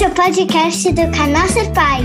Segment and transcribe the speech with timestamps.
[0.00, 2.00] Esse é o podcast do canal Ser Pai,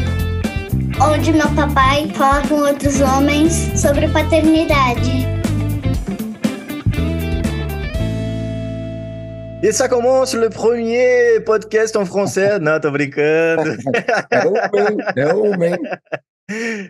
[0.99, 5.25] onde meu papai fala com outros homens sobre paternidade.
[9.63, 12.59] Et ça commence le premier podcast en français.
[12.59, 13.77] Não, tô brincando.
[14.29, 15.73] É homem, é homem.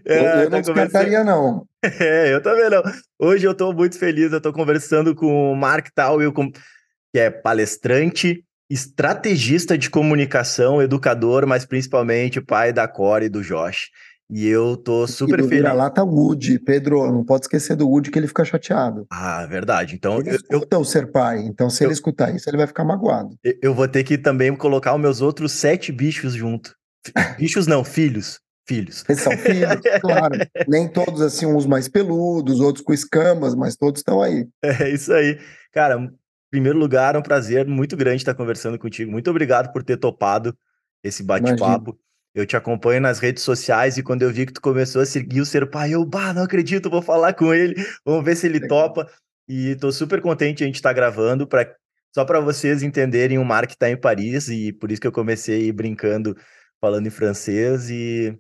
[0.07, 1.67] É, eu não descartaria, não.
[1.99, 2.81] É, eu também não.
[3.19, 5.89] Hoje eu tô muito feliz, eu tô conversando com o Mark
[6.33, 13.41] com- que é palestrante, estrategista de comunicação, educador, mas principalmente pai da Core e do
[13.43, 13.89] Josh.
[14.27, 15.61] E eu tô super e do feliz.
[15.63, 19.05] vira-lata Woody, Pedro, não pode esquecer do Woody que ele fica chateado.
[19.11, 19.93] Ah, verdade.
[19.93, 22.65] Então Ele eu, eu, o ser pai, então se eu- ele escutar isso, ele vai
[22.65, 23.37] ficar magoado.
[23.61, 26.73] eu vou ter que também colocar os meus outros sete bichos junto.
[27.37, 28.39] Bichos não, filhos.
[28.67, 29.03] Filhos.
[29.07, 30.39] Eles são filhos, claro.
[30.67, 34.47] Nem todos assim, uns mais peludos, outros com escamas, mas todos estão aí.
[34.63, 35.37] É isso aí.
[35.71, 36.11] Cara,
[36.49, 39.11] primeiro lugar, é um prazer muito grande estar conversando contigo.
[39.11, 40.57] Muito obrigado por ter topado
[41.03, 41.97] esse bate-papo.
[42.33, 45.39] Eu te acompanho nas redes sociais e quando eu vi que tu começou a seguir
[45.39, 48.59] o Ser Pai, eu, bah, não acredito, vou falar com ele, vamos ver se ele
[48.59, 48.89] Legal.
[48.89, 49.09] topa.
[49.47, 51.73] E tô super contente a gente estar gravando para
[52.13, 55.69] só para vocês entenderem, o Mark está em Paris e por isso que eu comecei
[55.71, 56.35] brincando
[56.79, 58.37] falando em francês e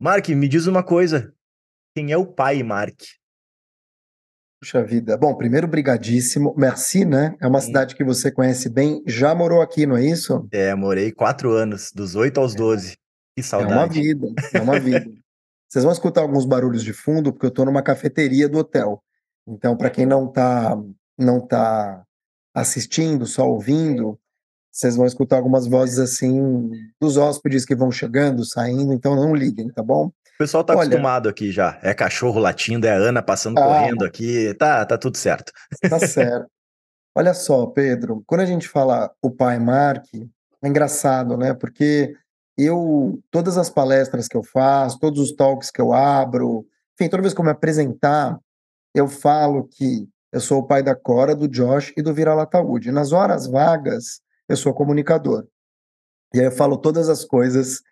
[0.00, 1.32] Mark, me diz uma coisa.
[1.94, 2.98] Quem é o pai, Mark?
[4.62, 5.16] Puxa vida.
[5.16, 6.54] Bom, primeiro, brigadíssimo.
[6.56, 7.34] Merci, né?
[7.40, 7.66] É uma Sim.
[7.66, 9.02] cidade que você conhece bem.
[9.04, 10.46] Já morou aqui, não é isso?
[10.52, 12.92] É, morei quatro anos, dos 8 aos 12.
[12.92, 14.00] Que É uma saudade.
[14.00, 15.04] vida, é uma vida.
[15.68, 19.02] Vocês vão escutar alguns barulhos de fundo, porque eu estou numa cafeteria do hotel.
[19.48, 20.80] Então, para quem não está
[21.18, 22.04] não tá
[22.54, 24.16] assistindo, só ouvindo,
[24.70, 29.68] vocês vão escutar algumas vozes assim dos hóspedes que vão chegando, saindo, então não liguem,
[29.72, 30.12] tá bom?
[30.34, 31.78] O pessoal tá Olha- acostumado aqui já.
[31.82, 33.62] É cachorro latindo, é Ana passando Ah.
[33.62, 34.54] correndo aqui.
[34.54, 35.52] Tá, tá tudo certo.
[35.88, 36.46] Tá certo.
[37.14, 40.04] Olha só, Pedro, quando a gente fala o pai Mark,
[40.62, 41.52] é engraçado, né?
[41.52, 42.14] Porque
[42.56, 46.66] eu, todas as palestras que eu faço, todos os talks que eu abro,
[46.98, 48.38] enfim, toda vez que eu me apresentar,
[48.94, 52.90] eu falo que eu sou o pai da Cora, do Josh e do Vira-Lata Woody.
[52.90, 55.46] Nas horas vagas, eu sou comunicador.
[56.34, 57.82] E aí eu falo todas as coisas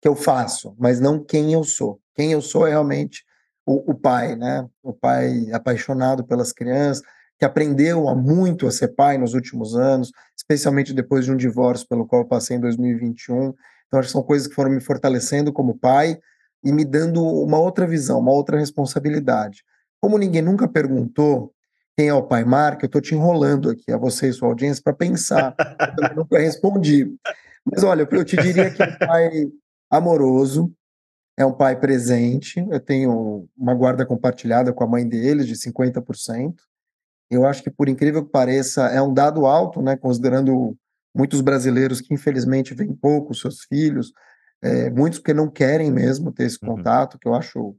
[0.00, 2.00] que eu faço, mas não quem eu sou.
[2.14, 3.24] Quem eu sou é realmente
[3.66, 4.66] o, o pai, né?
[4.82, 7.02] O pai apaixonado pelas crianças,
[7.38, 11.86] que aprendeu há muito a ser pai nos últimos anos, especialmente depois de um divórcio
[11.88, 13.54] pelo qual passei em 2021.
[13.86, 16.18] Então, acho que são coisas que foram me fortalecendo como pai
[16.62, 19.64] e me dando uma outra visão, uma outra responsabilidade.
[20.00, 21.52] Como ninguém nunca perguntou
[21.96, 24.82] quem é o pai Mark, eu estou te enrolando aqui, a você e sua audiência,
[24.82, 25.54] para pensar.
[25.98, 27.12] Eu nunca respondi.
[27.64, 29.30] Mas olha, eu te diria que um pai
[29.90, 30.72] amoroso,
[31.36, 32.64] é um pai presente.
[32.70, 36.54] Eu tenho uma guarda compartilhada com a mãe deles de 50%.
[37.30, 40.76] Eu acho que, por incrível que pareça, é um dado alto, né, considerando
[41.14, 44.12] muitos brasileiros que, infelizmente, veem pouco seus filhos,
[44.62, 46.76] é, muitos porque não querem mesmo ter esse Uhum.
[46.76, 47.76] contato, que eu acho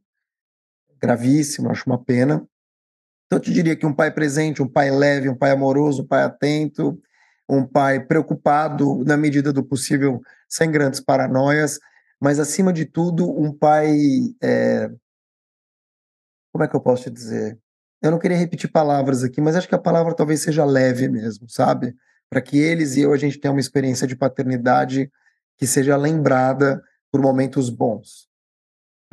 [1.01, 2.45] gravíssimo, acho uma pena.
[3.25, 6.07] Então, eu te diria que um pai presente, um pai leve, um pai amoroso, um
[6.07, 6.99] pai atento,
[7.47, 11.79] um pai preocupado, na medida do possível, sem grandes paranoias,
[12.21, 13.89] mas, acima de tudo, um pai.
[14.41, 14.89] é,
[16.53, 17.57] Como é que eu posso te dizer?
[18.01, 21.49] Eu não queria repetir palavras aqui, mas acho que a palavra talvez seja leve mesmo,
[21.49, 21.93] sabe?
[22.29, 25.11] Para que eles e eu a gente tenha uma experiência de paternidade
[25.57, 28.27] que seja lembrada por momentos bons.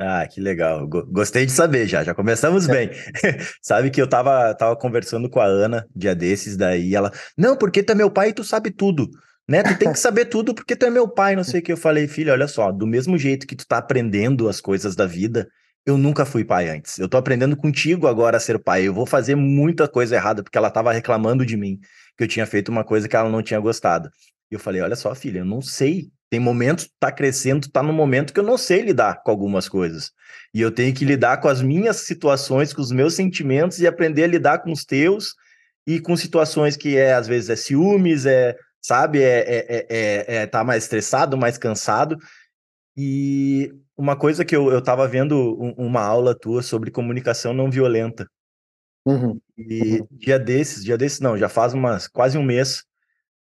[0.01, 0.87] Ah, que legal.
[0.87, 2.03] Go- Gostei de saber já.
[2.03, 2.71] Já começamos É.
[2.71, 2.89] bem.
[3.61, 7.83] Sabe que eu tava, tava conversando com a Ana dia desses, daí ela, não, porque
[7.83, 9.09] tu é meu pai e tu sabe tudo.
[9.49, 9.63] Né?
[9.63, 11.71] Tu tem que saber tudo porque tu é meu pai, não sei o que.
[11.71, 15.07] Eu falei, filha, olha só, do mesmo jeito que tu tá aprendendo as coisas da
[15.07, 15.49] vida,
[15.83, 16.99] eu nunca fui pai antes.
[16.99, 18.87] Eu tô aprendendo contigo agora a ser pai.
[18.87, 21.79] Eu vou fazer muita coisa errada, porque ela tava reclamando de mim,
[22.15, 24.11] que eu tinha feito uma coisa que ela não tinha gostado.
[24.51, 26.11] E eu falei, olha só, filha, eu não sei.
[26.29, 29.31] Tem momentos, tu tá crescendo, tu tá num momento que eu não sei lidar com
[29.31, 30.11] algumas coisas.
[30.53, 34.25] E eu tenho que lidar com as minhas situações, com os meus sentimentos e aprender
[34.25, 35.33] a lidar com os teus
[35.87, 38.55] e com situações que é, às vezes, é ciúmes, é,
[38.89, 42.17] sabe, é, é, é, é, é tá mais estressado, mais cansado.
[42.97, 47.69] E uma coisa que eu, eu tava vendo um- uma aula tua sobre comunicação não
[47.69, 48.27] violenta.
[49.05, 49.39] Uhum.
[49.57, 50.07] E Uhum.
[50.11, 52.83] dia desses, dia desses não, já faz umas, quase um mês,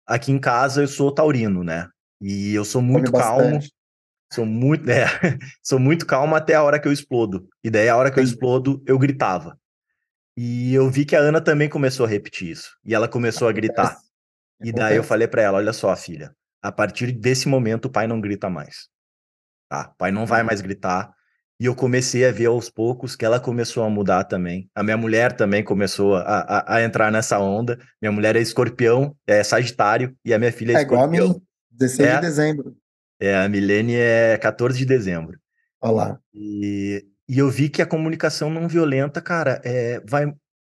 [0.06, 1.88] aqui em casa eu sou taurino, né?
[2.22, 3.74] E eu sou muito Come calmo, bastante.
[4.31, 5.06] sou muito, é,
[5.63, 7.48] sou muito calmo até a hora que eu explodo.
[7.63, 9.58] E daí a hora que eu explodo, eu gritava.
[10.38, 12.72] E eu vi que a Ana também começou a repetir isso.
[12.86, 14.03] E ela começou a gritar.
[14.63, 16.31] E daí eu falei pra ela, olha só, filha,
[16.62, 18.88] a partir desse momento o pai não grita mais.
[19.69, 19.89] Tá?
[19.94, 21.12] O pai não vai mais gritar.
[21.60, 24.69] E eu comecei a ver aos poucos que ela começou a mudar também.
[24.75, 27.77] A minha mulher também começou a, a, a entrar nessa onda.
[28.01, 31.33] Minha mulher é escorpião, é sagitário, e a minha filha é É igual a escorpião.
[31.36, 32.15] mim, 16 É.
[32.15, 32.75] de dezembro.
[33.19, 35.38] É, a Milene é 14 de dezembro.
[35.81, 36.19] Olha lá.
[36.33, 40.25] E, e eu vi que a comunicação não violenta, cara, é, vai,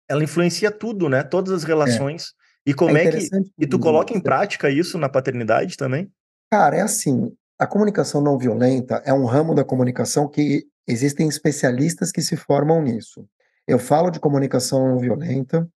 [0.08, 1.22] ela influencia tudo, né?
[1.22, 2.34] Todas as relações.
[2.66, 3.28] E como é, que.
[3.58, 6.10] E tu coloca em prática isso na paternidade também?
[6.50, 7.32] Cara, é assim.
[7.58, 12.82] A comunicação não violenta é um ramo da comunicação que existem especialistas que se formam
[12.82, 13.26] nisso.
[13.66, 15.68] Eu falo de comunicação não violenta,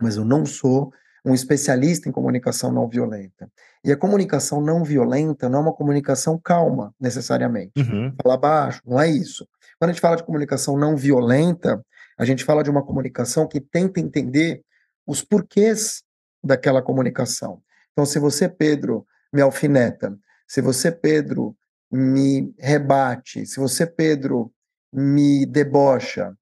[0.00, 0.92] mas eu não sou
[1.24, 3.48] um especialista em comunicação não violenta.
[3.84, 7.72] E a comunicação não violenta não é uma comunicação calma, necessariamente.
[7.78, 8.12] Uhum.
[8.20, 9.46] Falar baixo, não é isso.
[9.78, 11.84] Quando a gente fala de comunicação não violenta,
[12.18, 14.62] a gente fala de uma comunicação que tenta entender
[15.06, 16.02] os porquês
[16.42, 17.62] daquela comunicação.
[17.92, 20.16] Então, se você, Pedro, me alfineta,
[20.46, 21.56] se você, Pedro,
[21.90, 24.52] me rebate, se você, Pedro,
[24.92, 26.36] me debocha,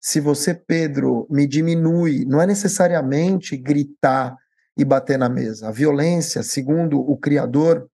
[0.00, 4.36] se você, Pedro, me diminui, não é necessariamente gritar
[4.76, 5.68] e bater na mesa.
[5.68, 7.88] A violência, segundo o criador,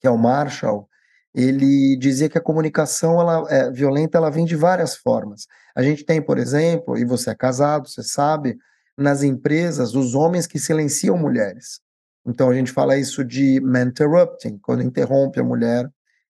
[0.00, 0.88] que é o Marshall,
[1.34, 5.46] ele dizia que a comunicação ela, é, violenta ela vem de várias formas.
[5.74, 8.56] A gente tem, por exemplo, e você é casado, você sabe,
[9.02, 11.80] nas empresas, os homens que silenciam mulheres.
[12.24, 15.90] Então a gente fala isso de interrupting, quando interrompe a mulher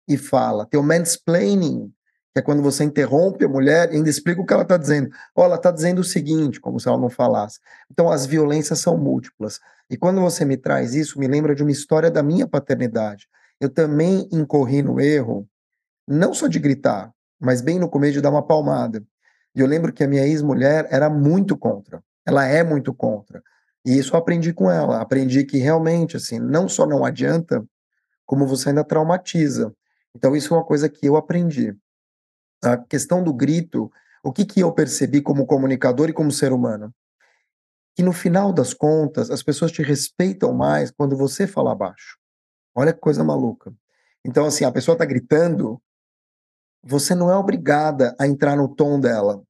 [0.09, 0.67] e fala.
[0.67, 1.93] Tem o mansplaining,
[2.35, 5.11] que é quando você interrompe a mulher e ainda explica o que ela está dizendo.
[5.35, 7.61] Ou ela está dizendo o seguinte, como se ela não falasse.
[7.91, 9.61] Então as violências são múltiplas.
[9.89, 13.29] E quando você me traz isso, me lembra de uma história da minha paternidade.
[13.61, 15.49] Eu também incorri no erro,
[16.07, 17.11] não só de gritar,
[17.41, 19.03] mas bem no começo de dar uma palmada.
[19.55, 22.03] E eu lembro que a minha ex-mulher era muito contra.
[22.26, 23.43] Ela é muito contra.
[23.84, 25.00] E isso eu aprendi com ela.
[25.00, 27.64] Aprendi que realmente, assim, não só não adianta,
[28.26, 29.73] como você ainda traumatiza.
[30.14, 31.76] Então, isso é uma coisa que eu aprendi.
[32.64, 33.90] A questão do grito,
[34.25, 36.93] o que, que eu percebi como comunicador e como ser humano?
[37.94, 42.19] Que no final das contas, as pessoas te respeitam mais quando você fala baixo.
[42.75, 43.73] Olha que coisa maluca.
[44.25, 45.81] Então, assim, a pessoa está gritando,
[46.82, 49.43] você não é obrigada a entrar no tom dela.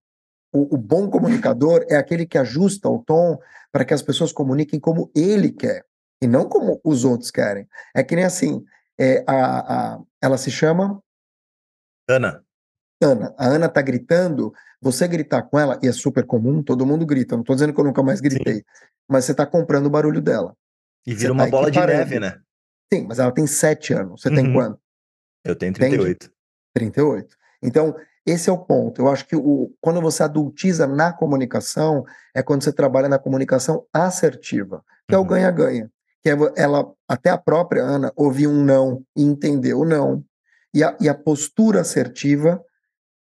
[0.57, 3.39] O, o bom comunicador é aquele que ajusta o tom
[3.71, 5.85] para que as pessoas comuniquem como ele quer
[6.23, 7.69] e não como os outros querem.
[7.95, 8.65] É que nem assim,
[8.99, 11.03] é, a, a, ela se chama
[12.09, 12.43] Ana.
[13.03, 13.35] Ana.
[13.37, 14.51] A Ana tá gritando,
[14.81, 17.81] você gritar com ela, e é super comum, todo mundo grita, não tô dizendo que
[17.81, 18.63] eu nunca mais gritei, Sim.
[19.07, 20.57] mas você tá comprando o barulho dela.
[21.07, 22.41] E vira uma tá bola de neve, né?
[22.93, 24.23] Sim, mas ela tem sete anos.
[24.23, 24.35] Você uhum.
[24.35, 24.81] tem quanto?
[25.45, 26.27] Eu tenho 38.
[26.27, 26.33] Entende?
[26.75, 27.37] 38.
[27.63, 27.95] Então,
[28.27, 29.01] esse é o ponto.
[29.01, 33.87] Eu acho que o, quando você adultiza na comunicação, é quando você trabalha na comunicação
[33.93, 35.19] assertiva, que uhum.
[35.19, 35.29] é o uhum.
[35.29, 35.91] ganha-ganha.
[36.23, 40.25] Que é ela, até a própria Ana, ouvir um não e entender o não.
[40.75, 42.61] E a, e a postura assertiva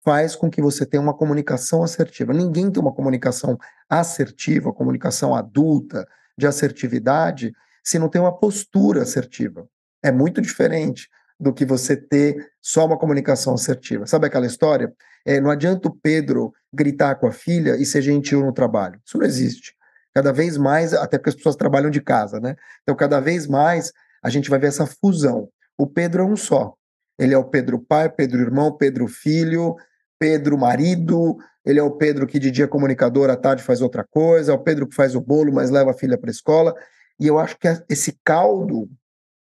[0.04, 2.34] faz com que você tenha uma comunicação assertiva.
[2.34, 3.58] Ninguém tem uma comunicação
[3.90, 6.06] assertiva, comunicação adulta,
[6.38, 7.54] de assertividade,
[7.84, 9.68] se não tem uma postura assertiva.
[10.04, 11.08] É muito diferente
[11.42, 14.06] do que você ter só uma comunicação assertiva.
[14.06, 14.94] Sabe aquela história?
[15.26, 19.02] É, não adianta o Pedro gritar com a filha e ser gentil no trabalho.
[19.04, 19.74] Isso não existe.
[20.14, 22.56] Cada vez mais, até porque as pessoas trabalham de casa, né?
[22.84, 23.92] Então, cada vez mais
[24.24, 25.50] a gente vai ver essa fusão.
[25.76, 26.76] O Pedro é um só.
[27.18, 29.76] Ele é o Pedro pai, Pedro irmão, Pedro filho,
[30.20, 34.04] Pedro marido, ele é o Pedro que de dia é comunicador, à tarde faz outra
[34.04, 36.76] coisa, é o Pedro que faz o bolo, mas leva a filha para a escola.
[37.20, 38.88] E eu acho que esse caldo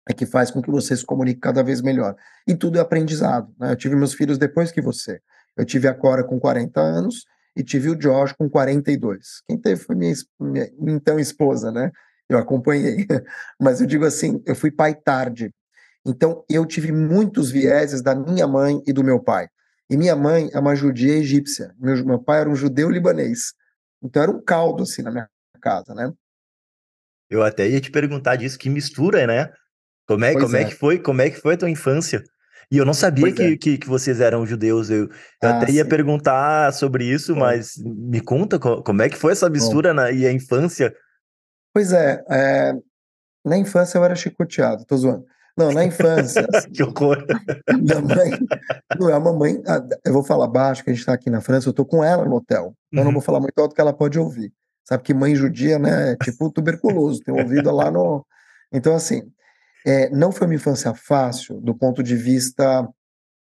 [0.09, 2.17] é que faz com que você se comunique cada vez melhor.
[2.47, 3.55] E tudo é aprendizado.
[3.59, 3.73] Né?
[3.73, 5.21] Eu tive meus filhos depois que você.
[5.57, 7.25] Eu tive a Cora com 40 anos
[7.57, 9.43] e tive o Josh com 42.
[9.47, 11.91] Quem teve foi minha, minha então esposa, né?
[12.29, 13.07] Eu acompanhei.
[13.61, 15.53] Mas eu digo assim, eu fui pai tarde.
[16.05, 19.49] Então eu tive muitos vieses da minha mãe e do meu pai.
[19.89, 21.75] E minha mãe é uma judia egípcia.
[21.79, 23.53] Meu, meu pai era um judeu libanês.
[24.03, 25.29] Então era um caldo assim na minha
[25.61, 26.11] casa, né?
[27.31, 29.53] Eu até ia te perguntar disso, que mistura, né?
[30.07, 30.63] Como é, como é.
[30.63, 30.65] é.
[30.65, 30.99] que foi?
[30.99, 32.23] Como é que foi a tua infância?
[32.71, 33.57] E eu não sabia que, é.
[33.57, 34.89] que, que, vocês eram judeus.
[34.89, 35.11] Eu, eu
[35.43, 35.89] ah, até ia sim.
[35.89, 40.33] perguntar sobre isso, mas me conta como é que foi essa mistura na, e a
[40.33, 40.95] infância?
[41.75, 42.73] Pois é, é,
[43.45, 45.25] na infância eu era chicoteado, tô zoando.
[45.57, 46.47] Não, na infância.
[46.73, 47.27] Que horror!
[47.79, 48.31] Minha mãe,
[48.99, 49.63] não é a mamãe.
[50.05, 52.25] Eu vou falar baixo, que a gente tá aqui na França, eu tô com ela
[52.25, 52.75] no hotel.
[52.91, 53.05] Então uhum.
[53.05, 54.51] não vou falar muito alto que ela pode ouvir.
[54.85, 56.13] Sabe que mãe judia, né?
[56.13, 58.25] É tipo tuberculoso, tem ouvido lá no.
[58.73, 59.23] Então, assim,
[59.85, 62.89] é, não foi uma infância fácil do ponto de vista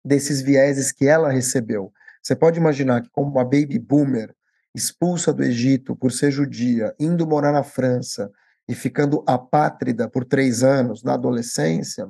[0.05, 1.93] desses vieses que ela recebeu.
[2.23, 4.35] Você pode imaginar que, como uma baby boomer,
[4.75, 8.31] expulsa do Egito por ser judia, indo morar na França
[8.69, 12.09] e ficando apátrida por três anos na adolescência,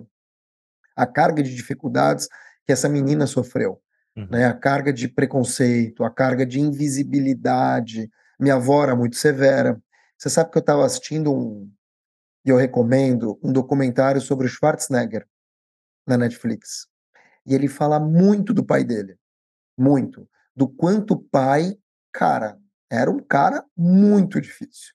[0.96, 2.28] a carga de dificuldades
[2.64, 3.80] que essa menina sofreu,
[4.16, 4.28] uhum.
[4.30, 4.46] né?
[4.46, 9.80] a carga de preconceito, a carga de invisibilidade, minha avó era muito severa.
[10.16, 11.70] Você sabe que eu estava assistindo um,
[12.44, 15.26] e eu recomendo, um documentário sobre o Schwarzenegger.
[16.06, 16.86] na Netflix.
[17.46, 19.16] E ele fala muito do pai dele.
[19.78, 20.28] Muito.
[20.54, 21.78] Do quanto o pai,
[22.12, 22.58] cara,
[22.90, 24.92] era um cara muito difícil.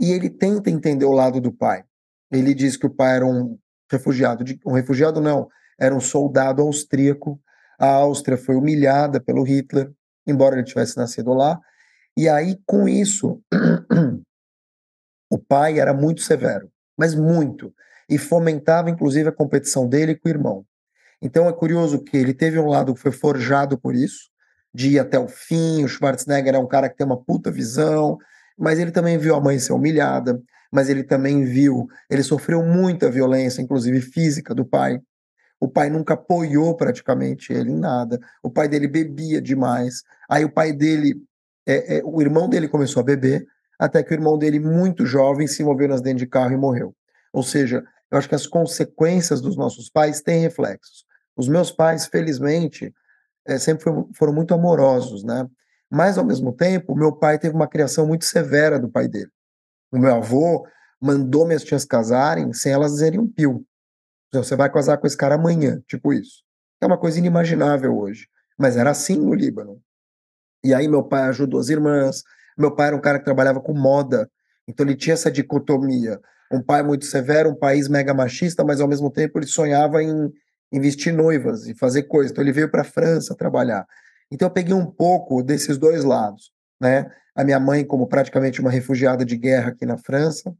[0.00, 1.84] E ele tenta entender o lado do pai.
[2.30, 3.56] Ele diz que o pai era um
[3.90, 5.48] refugiado, de, um refugiado não,
[5.78, 7.40] era um soldado austríaco.
[7.78, 9.92] A Áustria foi humilhada pelo Hitler,
[10.26, 11.60] embora ele tivesse nascido lá.
[12.16, 13.40] E aí, com isso,
[15.30, 17.72] o pai era muito severo, mas muito.
[18.08, 20.64] E fomentava, inclusive, a competição dele com o irmão.
[21.20, 24.30] Então é curioso que ele teve um lado que foi forjado por isso,
[24.74, 25.84] de ir até o fim.
[25.84, 28.18] O Schwarzenegger é um cara que tem uma puta visão,
[28.58, 33.10] mas ele também viu a mãe ser humilhada, mas ele também viu, ele sofreu muita
[33.10, 35.00] violência, inclusive física, do pai.
[35.60, 38.18] O pai nunca apoiou praticamente ele em nada.
[38.42, 40.02] O pai dele bebia demais.
[40.28, 41.14] Aí o pai dele,
[41.64, 43.46] é, é, o irmão dele começou a beber,
[43.82, 46.94] até que o irmão dele, muito jovem, se envolveu nas dentro de carro e morreu.
[47.32, 51.04] Ou seja, eu acho que as consequências dos nossos pais têm reflexos.
[51.36, 52.94] Os meus pais, felizmente,
[53.44, 55.48] é, sempre foi, foram muito amorosos, né?
[55.90, 59.32] Mas, ao mesmo tempo, meu pai teve uma criação muito severa do pai dele.
[59.90, 60.64] O meu avô
[61.00, 63.66] mandou minhas tias casarem sem elas dizerem um pio.
[64.32, 66.44] Você vai casar com esse cara amanhã, tipo isso.
[66.80, 68.28] É uma coisa inimaginável hoje.
[68.56, 69.82] Mas era assim no Líbano.
[70.62, 72.22] E aí meu pai ajudou as irmãs.
[72.56, 74.28] Meu pai era um cara que trabalhava com moda.
[74.66, 76.20] Então ele tinha essa dicotomia.
[76.50, 80.30] Um pai muito severo, um país mega machista, mas ao mesmo tempo ele sonhava em
[80.72, 82.32] investir noivas e fazer coisas.
[82.32, 83.86] Então ele veio para a França trabalhar.
[84.30, 87.10] Então eu peguei um pouco desses dois lados, né?
[87.34, 90.54] A minha mãe como praticamente uma refugiada de guerra aqui na França,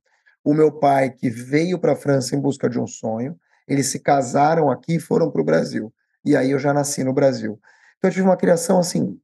[0.44, 3.37] o meu pai que veio para a França em busca de um sonho,
[3.68, 5.92] eles se casaram aqui e foram para o Brasil.
[6.25, 7.58] E aí eu já nasci no Brasil.
[7.99, 9.18] Então eu tive uma criação assim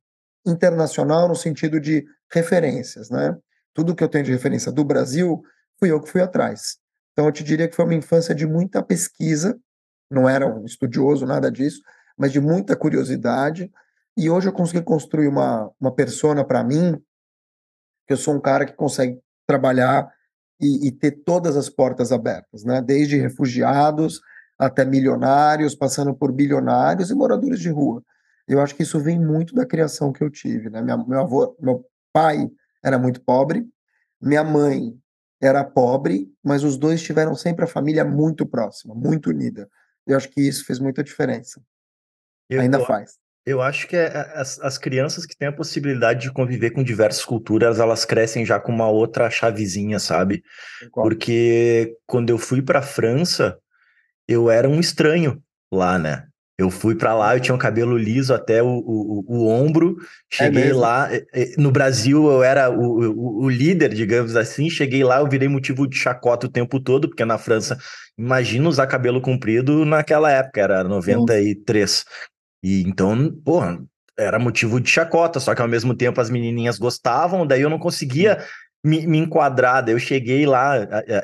[0.46, 3.37] internacional no sentido de referências, né?
[3.75, 5.42] Tudo que eu tenho de referência do Brasil
[5.78, 6.78] fui eu que fui atrás.
[7.12, 9.58] Então eu te diria que foi uma infância de muita pesquisa
[10.11, 11.82] não era um estudioso, nada disso,
[12.16, 13.70] mas de muita curiosidade.
[14.16, 16.97] E hoje eu consegui construir uma, uma persona para mim,
[18.06, 20.11] que eu sou um cara que consegue trabalhar
[20.61, 22.82] e, e, ter todas as portas abertas, né?
[22.82, 24.20] Desde refugiados
[24.58, 28.02] até milionários, passando por bilionários e moradores de rua.
[28.49, 30.82] Eu acho que isso vem muito da criação que eu tive, né?
[30.82, 32.49] Minha, meu avô, meu pai
[32.85, 33.67] era muito pobre,
[34.21, 34.95] minha mãe
[35.41, 39.69] era pobre, mas os dois tiveram sempre a família muito próxima, muito unida.
[40.07, 41.61] Eu acho que isso fez muita diferença.
[42.49, 43.19] Eu, Ainda faz.
[43.49, 46.83] Eu acho que é, é, as, as crianças que têm a possibilidade de conviver com
[46.85, 50.43] diversas culturas, elas crescem já com uma outra chavezinha, sabe?
[50.93, 53.59] Porque quando eu fui para França,
[54.29, 56.27] eu era um estranho lá, né?
[56.59, 59.97] Eu fui para lá, eu tinha um cabelo liso até o, o, o ombro.
[60.29, 61.09] Cheguei é lá.
[61.57, 64.69] No Brasil, eu era o, o, o, líder, digamos assim.
[64.69, 67.79] Cheguei lá, eu virei motivo de chacota o tempo todo, porque na França,
[68.19, 72.05] imagina usar cabelo comprido naquela época, era 93.
[72.65, 73.81] E então, porra,
[74.19, 77.79] era motivo de chacota, só que ao mesmo tempo as menininhas gostavam, daí eu não
[77.79, 78.45] conseguia
[78.85, 79.85] me, me enquadrar.
[79.85, 80.75] Daí eu cheguei lá,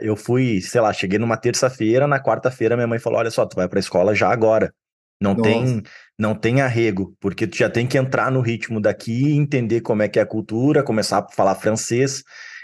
[0.01, 3.57] eu fui, sei lá, cheguei numa terça-feira, na quarta-feira minha mãe falou: Olha só, tu
[3.57, 4.73] vai pra escola já agora.
[5.21, 5.83] Não tem,
[6.19, 10.09] não tem arrego, porque tu já tem que entrar no ritmo daqui, entender como é
[10.09, 12.23] que é a cultura, começar a falar francês.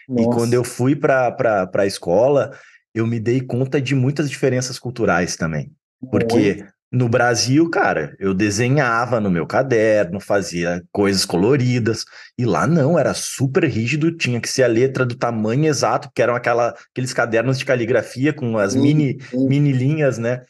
[0.09, 0.23] Nossa.
[0.23, 2.51] E quando eu fui para a escola,
[2.95, 5.73] eu me dei conta de muitas diferenças culturais também.
[6.11, 12.05] Porque no Brasil, cara, eu desenhava no meu caderno, fazia coisas coloridas,
[12.37, 16.21] e lá não, era super rígido, tinha que ser a letra do tamanho exato, que
[16.21, 19.47] eram aquela, aqueles cadernos de caligrafia com as sim, mini, sim.
[19.47, 20.43] mini linhas, né?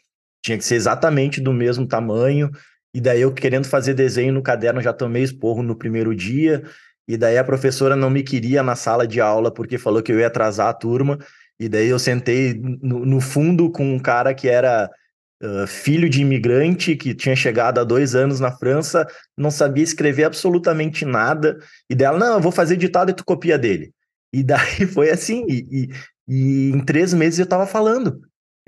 [0.43, 2.51] Tinha que ser exatamente do mesmo tamanho.
[2.95, 6.63] E daí eu querendo fazer desenho no caderno já tomei esporro no primeiro dia.
[7.07, 10.19] E daí a professora não me queria na sala de aula porque falou que eu
[10.19, 11.19] ia atrasar a turma.
[11.59, 14.91] E daí eu sentei no, no fundo com um cara que era
[15.43, 19.07] uh, filho de imigrante, que tinha chegado há dois anos na França,
[19.37, 21.59] não sabia escrever absolutamente nada.
[21.89, 23.93] E dela, não, eu vou fazer ditado e tu copia dele.
[24.33, 25.45] E daí foi assim.
[25.49, 25.91] E, e,
[26.29, 28.21] e em três meses eu tava falando.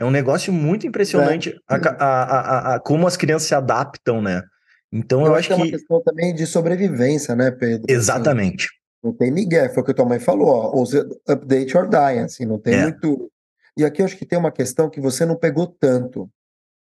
[0.02, 1.74] É um negócio muito impressionante é.
[1.74, 4.42] a, a, a, como as crianças se adaptam, né?
[4.90, 5.54] Então eu, eu acho que.
[5.54, 7.86] É uma questão também de sobrevivência, né, Pedro?
[7.88, 8.66] Exatamente.
[9.00, 10.84] Não tem Miguel, foi o que tua mãe falou, ó,
[11.28, 12.82] update or die, assim, não tem é.
[12.82, 13.30] muito.
[13.76, 16.28] E aqui eu acho que tem uma questão que você não pegou tanto,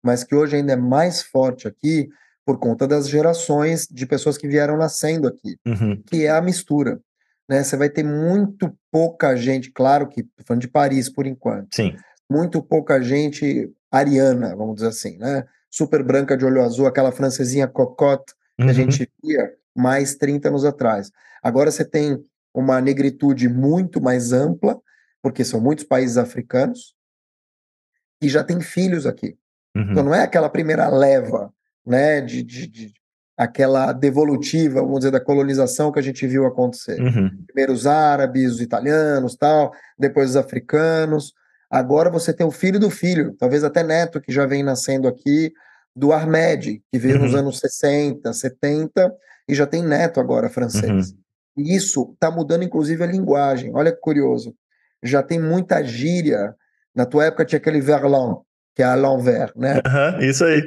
[0.03, 2.09] mas que hoje ainda é mais forte aqui
[2.45, 6.03] por conta das gerações de pessoas que vieram nascendo aqui, uhum.
[6.07, 6.99] que é a mistura.
[7.47, 7.63] Né?
[7.63, 11.69] Você vai ter muito pouca gente, claro que tô falando de Paris por enquanto.
[11.75, 11.95] Sim
[12.31, 15.45] muito pouca gente ariana, vamos dizer assim, né?
[15.69, 18.71] Super branca de olho azul, aquela francesinha cocotte que uhum.
[18.71, 21.11] a gente via mais 30 anos atrás.
[21.43, 22.23] Agora você tem
[22.55, 24.79] uma negritude muito mais ampla,
[25.23, 26.95] porque são muitos países africanos,
[28.23, 29.37] e já tem filhos aqui.
[29.75, 29.91] Uhum.
[29.91, 31.53] Então não é aquela primeira leva,
[31.87, 32.93] né, de, de, de,
[33.37, 37.01] aquela devolutiva, vamos dizer, da colonização que a gente viu acontecer.
[37.01, 37.31] Uhum.
[37.47, 41.33] Primeiro os árabes, os italianos, tal, depois os africanos.
[41.71, 45.53] Agora você tem o filho do filho, talvez até neto que já vem nascendo aqui,
[45.95, 47.23] do Ahmed, que veio uhum.
[47.23, 49.13] nos anos 60, 70
[49.49, 51.11] e já tem neto agora francês.
[51.11, 51.19] Uhum.
[51.59, 53.73] E isso está mudando, inclusive, a linguagem.
[53.75, 54.55] Olha que curioso.
[55.03, 56.55] Já tem muita gíria.
[56.95, 58.39] Na tua época tinha aquele verlan,
[58.75, 59.75] que é a l'envers, né?
[59.75, 60.61] Uhum, isso aí.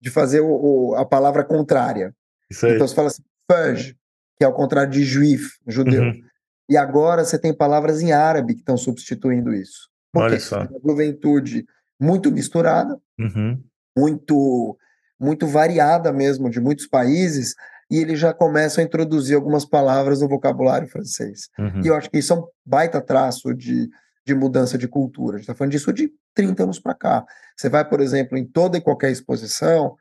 [0.00, 2.14] De fazer o, o, a palavra contrária.
[2.50, 2.74] Isso aí.
[2.74, 3.96] Então você fala assim, fudge,
[4.38, 6.02] que é o contrário de juif, judeu.
[6.02, 6.20] Uhum.
[6.68, 9.89] E agora você tem palavras em árabe que estão substituindo isso.
[10.12, 10.60] Porque Olha só.
[10.62, 11.66] Uma juventude
[12.00, 13.62] muito misturada, uhum.
[13.96, 14.76] muito
[15.18, 17.54] muito variada mesmo, de muitos países,
[17.90, 21.50] e ele já começa a introduzir algumas palavras no vocabulário francês.
[21.58, 21.82] Uhum.
[21.84, 23.90] E eu acho que isso é um baita traço de,
[24.24, 25.36] de mudança de cultura.
[25.36, 27.26] A gente está falando disso de 30 anos para cá.
[27.54, 29.94] Você vai, por exemplo, em toda e qualquer exposição,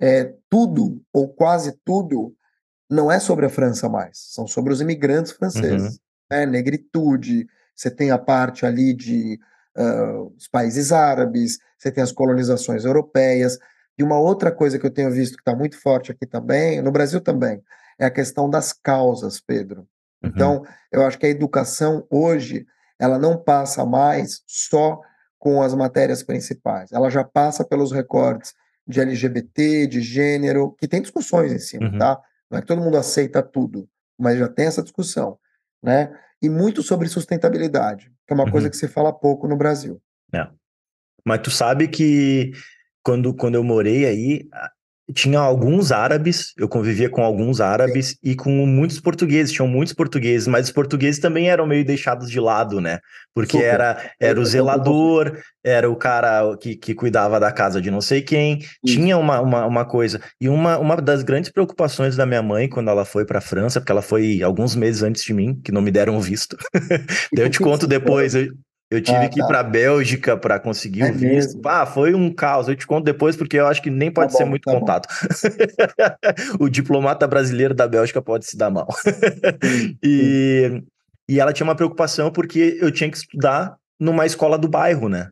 [0.00, 2.34] é, tudo, ou quase tudo,
[2.90, 5.92] não é sobre a França mais, são sobre os imigrantes franceses.
[5.92, 5.98] Uhum.
[6.30, 6.46] Né?
[6.46, 9.38] Negritude, você tem a parte ali de
[9.76, 13.58] uh, os países árabes, você tem as colonizações europeias,
[13.98, 16.90] e uma outra coisa que eu tenho visto que está muito forte aqui também, no
[16.90, 17.62] Brasil também,
[17.98, 19.86] é a questão das causas, Pedro.
[20.22, 20.30] Uhum.
[20.30, 22.66] Então, eu acho que a educação hoje,
[22.98, 25.00] ela não passa mais só
[25.38, 28.54] com as matérias principais, ela já passa pelos recortes
[28.86, 31.98] de LGBT, de gênero, que tem discussões em cima, uhum.
[31.98, 32.20] tá?
[32.50, 33.88] Não é que todo mundo aceita tudo,
[34.18, 35.38] mas já tem essa discussão,
[35.82, 36.14] né?
[36.40, 38.50] E muito sobre sustentabilidade, que é uma uhum.
[38.50, 40.00] coisa que se fala pouco no Brasil.
[40.32, 40.48] É.
[41.24, 42.52] Mas tu sabe que
[43.02, 44.48] quando, quando eu morei aí,
[45.12, 50.48] tinha alguns árabes, eu convivia com alguns árabes e com muitos portugueses, tinham muitos portugueses,
[50.48, 53.00] mas os portugueses também eram meio deixados de lado, né?
[53.34, 53.66] Porque Super.
[53.66, 58.22] era, era o zelador, era o cara que, que cuidava da casa de não sei
[58.22, 58.96] quem, Isso.
[58.96, 60.20] tinha uma, uma, uma, coisa.
[60.40, 63.80] E uma, uma das grandes preocupações da minha mãe quando ela foi para a França,
[63.80, 66.56] porque ela foi alguns meses antes de mim, que não me deram visto.
[67.36, 68.48] eu te conto depois, eu,
[68.94, 69.48] eu tive ah, que ir tá.
[69.48, 71.60] para a Bélgica para conseguir é o visto.
[71.66, 72.68] Ah, foi um caos.
[72.68, 74.72] Eu te conto depois, porque eu acho que nem pode tá ser bom, muito tá
[74.72, 75.08] contato.
[76.60, 78.86] o diplomata brasileiro da Bélgica pode se dar mal.
[80.02, 80.82] e,
[81.28, 85.30] e ela tinha uma preocupação porque eu tinha que estudar numa escola do bairro, né?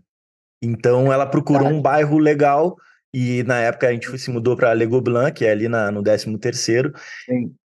[0.62, 2.76] Então ela procurou um bairro legal
[3.14, 6.02] e na época a gente se mudou para Le Gobelin, que é ali na, no
[6.02, 6.92] 13 terceiro.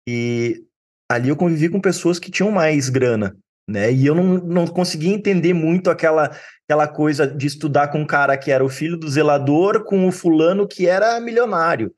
[0.09, 0.63] E
[1.11, 3.37] ali eu convivi com pessoas que tinham mais grana
[3.69, 3.93] né?
[3.93, 6.31] E eu não, não conseguia entender muito aquela,
[6.69, 10.13] aquela coisa de estudar com um cara que era o filho do zelador com o
[10.13, 11.93] fulano que era milionário.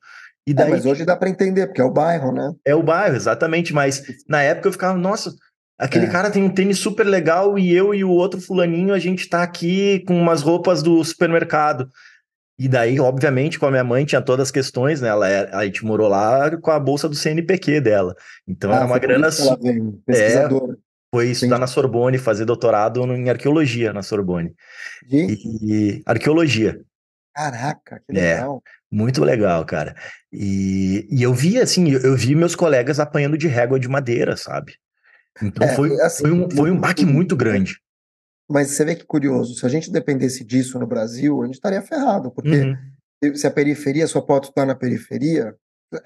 [0.47, 2.53] E é, daí, é, mas hoje dá para entender, porque é o bairro, né?
[2.65, 3.73] É o bairro, exatamente.
[3.73, 5.33] Mas na época eu ficava, nossa,
[5.77, 6.09] aquele é.
[6.09, 9.43] cara tem um tênis super legal e eu e o outro fulaninho, a gente tá
[9.43, 11.89] aqui com umas roupas do supermercado.
[12.59, 15.09] E daí, obviamente, com a minha mãe tinha todas as questões, né?
[15.09, 18.15] Ela, é, a gente morou lá com a bolsa do CNPq dela.
[18.47, 19.27] Então ah, era uma grana.
[19.27, 20.73] Ela vem, pesquisadora.
[20.73, 21.61] É, foi estudar Sim.
[21.61, 24.53] na Sorbonne, fazer doutorado em arqueologia na Sorbonne.
[25.09, 26.79] E, e arqueologia.
[27.33, 28.63] Caraca, que é, legal.
[28.65, 29.95] É, muito legal, cara.
[30.31, 34.35] E, e eu vi, assim, eu, eu, vi meus colegas apanhando de régua de madeira,
[34.35, 34.73] sabe?
[35.41, 37.79] Então é, foi, assim, foi, um, foi um baque muito grande.
[38.49, 41.81] Mas você vê que curioso, se a gente dependesse disso no Brasil, a gente estaria
[41.81, 42.61] ferrado, porque
[43.21, 43.35] uhum.
[43.35, 45.53] se a periferia só pode estar na periferia,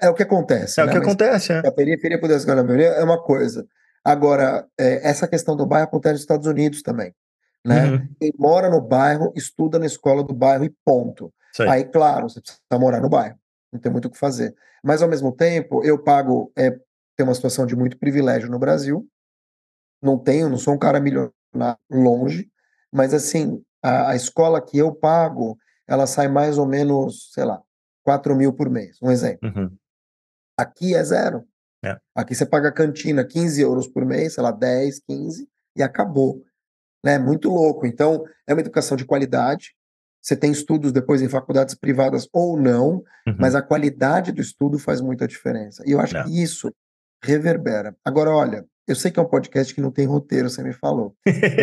[0.00, 0.80] é o que acontece.
[0.80, 0.90] É né?
[0.90, 1.60] o que Mas acontece, é.
[1.60, 3.66] Se a periferia pudesse estar na periferia, é uma coisa.
[4.04, 7.14] Agora, é, essa questão do bairro acontece nos Estados Unidos também.
[7.64, 7.90] Né?
[7.90, 8.08] Uhum.
[8.20, 11.32] Quem mora no bairro, estuda na escola do bairro e ponto.
[11.68, 13.38] Aí, claro, você precisa morar no bairro,
[13.72, 14.54] não tem muito o que fazer.
[14.82, 16.70] Mas, ao mesmo tempo, eu pago, é,
[17.16, 19.06] tem uma situação de muito privilégio no Brasil,
[20.02, 22.50] não tenho, não sou um cara milionário longe,
[22.90, 27.62] mas, assim, a, a escola que eu pago, ela sai mais ou menos, sei lá,
[28.02, 29.48] 4 mil por mês, um exemplo.
[29.48, 29.76] Uhum.
[30.56, 31.44] Aqui é zero.
[31.84, 31.96] É.
[32.14, 36.42] Aqui você paga a cantina 15 euros por mês, sei lá, 10, 15, e acabou.
[37.04, 37.18] Né?
[37.18, 37.86] Muito louco.
[37.86, 39.74] Então, é uma educação de qualidade.
[40.22, 43.36] Você tem estudos depois em faculdades privadas ou não, uhum.
[43.38, 45.82] mas a qualidade do estudo faz muita diferença.
[45.84, 46.22] E eu acho é.
[46.22, 46.72] que isso
[47.24, 47.96] reverbera.
[48.04, 51.16] Agora, olha, eu sei que é um podcast que não tem roteiro, você me falou,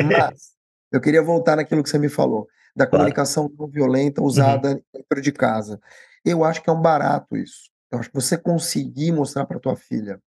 [0.07, 0.51] mas
[0.91, 3.03] eu queria voltar naquilo que você me falou, da claro.
[3.03, 4.81] comunicação não violenta usada uhum.
[4.93, 5.79] dentro de casa.
[6.25, 7.69] Eu acho que é um barato isso.
[7.91, 10.21] Eu acho que você conseguir mostrar para tua filha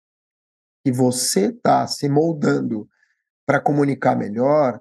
[0.84, 2.88] que você está se moldando
[3.46, 4.80] para comunicar melhor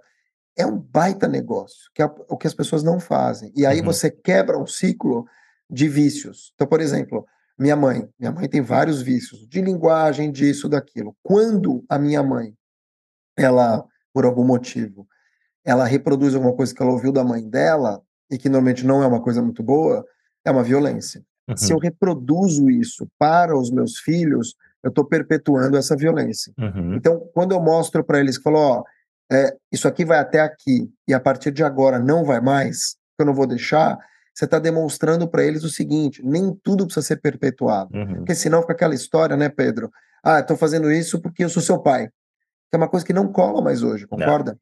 [0.57, 3.51] é um baita negócio, que é o que as pessoas não fazem.
[3.55, 3.85] E aí uhum.
[3.85, 5.25] você quebra um ciclo
[5.69, 6.51] de vícios.
[6.55, 7.25] Então, por exemplo,
[7.57, 11.15] minha mãe, minha mãe tem vários vícios de linguagem, disso, daquilo.
[11.21, 12.53] Quando a minha mãe,
[13.37, 15.07] ela, por algum motivo,
[15.63, 19.07] ela reproduz alguma coisa que ela ouviu da mãe dela, e que normalmente não é
[19.07, 20.05] uma coisa muito boa,
[20.45, 21.25] é uma violência.
[21.49, 21.57] Uhum.
[21.57, 26.53] Se eu reproduzo isso para os meus filhos, eu estou perpetuando essa violência.
[26.57, 26.95] Uhum.
[26.95, 28.83] Então, quando eu mostro para eles que falo, ó,
[29.31, 33.25] é, isso aqui vai até aqui e a partir de agora não vai mais, eu
[33.25, 33.97] não vou deixar,
[34.33, 37.95] você está demonstrando para eles o seguinte: nem tudo precisa ser perpetuado.
[37.95, 38.15] Uhum.
[38.17, 39.91] Porque senão fica aquela história, né, Pedro?
[40.23, 42.07] Ah, estou fazendo isso porque eu sou seu pai.
[42.07, 44.57] Que é uma coisa que não cola mais hoje, concorda?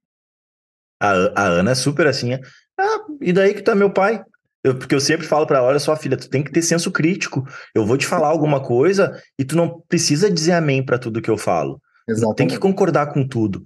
[1.00, 2.34] A, a Ana é super assim.
[2.80, 4.23] Ah, e daí que tá meu pai?
[4.67, 6.91] Eu, porque eu sempre falo para ela, olha só, filha, tu tem que ter senso
[6.91, 7.47] crítico.
[7.73, 11.30] Eu vou te falar alguma coisa e tu não precisa dizer amém para tudo que
[11.30, 11.82] eu falo.
[12.06, 12.36] Exatamente.
[12.36, 13.63] Tem que concordar com tudo.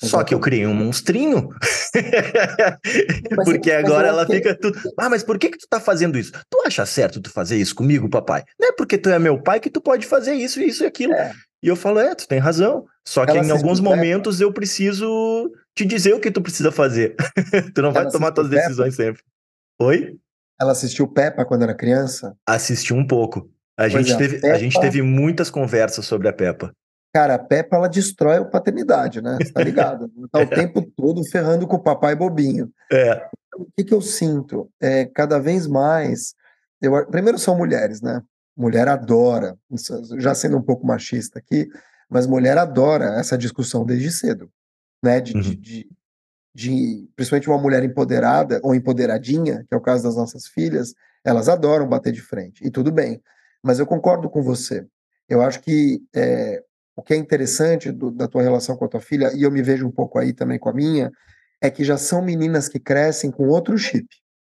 [0.00, 1.50] Só que eu criei um monstrinho.
[3.44, 4.78] Porque agora ela fica tudo.
[4.96, 6.32] Ah, mas por que, que tu tá fazendo isso?
[6.48, 8.44] Tu acha certo tu fazer isso comigo, papai?
[8.58, 11.12] Não é porque tu é meu pai que tu pode fazer isso, isso e aquilo.
[11.12, 11.32] É.
[11.62, 12.86] E eu falo, é, tu tem razão.
[13.04, 17.16] Só que ela em alguns momentos eu preciso te dizer o que tu precisa fazer.
[17.74, 19.20] tu não ela vai tomar tuas decisões sempre.
[19.80, 20.16] Oi?
[20.60, 22.36] Ela assistiu Peppa quando era criança?
[22.46, 23.50] Assistiu um pouco.
[23.76, 24.54] A gente, é, teve, Peppa...
[24.54, 26.72] a gente teve muitas conversas sobre a Peppa.
[27.14, 29.38] Cara, a Peppa, ela destrói a paternidade, né?
[29.40, 30.10] Você tá ligado?
[30.30, 32.70] tá o tempo todo ferrando com o papai bobinho.
[32.92, 33.28] É.
[33.46, 34.68] Então, o que, que eu sinto?
[34.80, 36.34] É, cada vez mais...
[36.82, 38.22] Eu, primeiro são mulheres, né?
[38.56, 39.56] Mulher adora,
[40.18, 41.68] já sendo um pouco machista aqui,
[42.10, 44.50] mas mulher adora essa discussão desde cedo,
[45.02, 45.20] né?
[45.20, 45.40] De, uhum.
[45.40, 45.88] de, de,
[46.58, 50.92] de, principalmente uma mulher empoderada ou empoderadinha, que é o caso das nossas filhas,
[51.24, 53.22] elas adoram bater de frente, e tudo bem.
[53.62, 54.84] Mas eu concordo com você.
[55.28, 56.60] Eu acho que é,
[56.96, 59.62] o que é interessante do, da tua relação com a tua filha, e eu me
[59.62, 61.12] vejo um pouco aí também com a minha,
[61.62, 64.08] é que já são meninas que crescem com outro chip.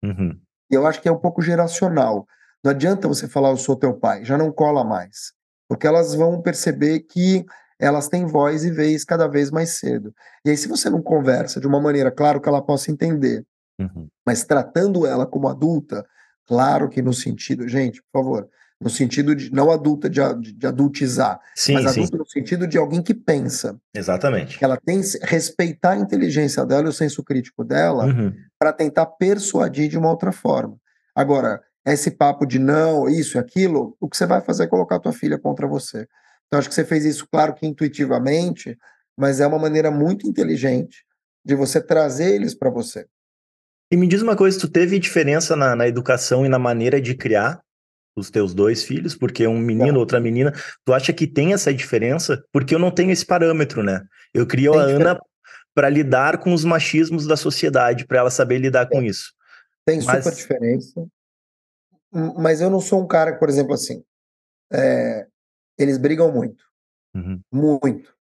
[0.02, 0.36] Uhum.
[0.68, 2.26] E eu acho que é um pouco geracional.
[2.64, 5.34] Não adianta você falar eu sou teu pai, já não cola mais.
[5.68, 7.44] Porque elas vão perceber que
[7.82, 10.14] elas têm voz e vez cada vez mais cedo.
[10.44, 13.44] E aí, se você não conversa de uma maneira, claro que ela possa entender,
[13.78, 14.06] uhum.
[14.24, 16.06] mas tratando ela como adulta,
[16.46, 18.48] claro que no sentido, gente, por favor,
[18.80, 20.20] no sentido de não adulta de,
[20.54, 22.18] de adultizar, sim, mas adulta sim.
[22.18, 23.76] no sentido de alguém que pensa.
[23.92, 24.58] Exatamente.
[24.58, 28.32] Que ela tem respeitar a inteligência dela e o senso crítico dela uhum.
[28.58, 30.76] para tentar persuadir de uma outra forma.
[31.16, 34.96] Agora, esse papo de não, isso e aquilo, o que você vai fazer é colocar
[34.96, 36.06] a tua filha contra você.
[36.52, 38.78] Então, acho que você fez isso, claro que intuitivamente,
[39.16, 41.02] mas é uma maneira muito inteligente
[41.42, 43.06] de você trazer eles para você.
[43.90, 47.14] E me diz uma coisa, tu teve diferença na, na educação e na maneira de
[47.14, 47.62] criar
[48.14, 50.52] os teus dois filhos, porque um menino, outra menina,
[50.84, 52.44] tu acha que tem essa diferença?
[52.52, 54.04] Porque eu não tenho esse parâmetro, né?
[54.34, 55.20] Eu crio tem a Ana
[55.74, 59.32] para lidar com os machismos da sociedade, para ela saber lidar com isso.
[59.86, 60.22] Tem mas...
[60.22, 61.02] super diferença.
[62.12, 64.04] Mas eu não sou um cara, por exemplo, assim.
[64.70, 65.31] É...
[65.78, 66.64] Eles brigam muito.
[67.14, 67.40] Uhum.
[67.50, 68.14] Muito.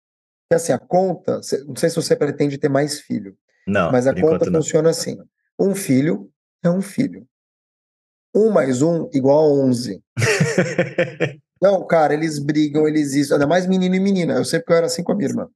[0.49, 3.37] Porque assim, a conta, não sei se você pretende ter mais filho.
[3.67, 3.91] Não.
[3.91, 5.17] Mas a conta funciona assim:
[5.59, 6.31] um filho
[6.63, 7.27] é um filho.
[8.35, 10.03] Um mais um igual a 11.
[11.61, 13.33] Não, cara, eles brigam, eles isso.
[13.33, 14.35] Ainda mais menino e menina.
[14.35, 15.49] Eu sei porque eu era assim com a minha irmã.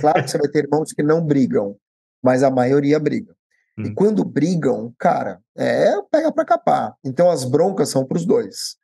[0.00, 1.76] Claro que você vai ter irmãos que não brigam,
[2.22, 3.34] mas a maioria briga.
[3.76, 3.84] Hum.
[3.84, 6.94] E quando brigam, cara, é pega pra capar.
[7.04, 8.76] Então as broncas são pros dois.